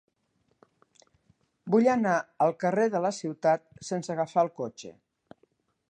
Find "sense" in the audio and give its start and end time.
3.91-4.15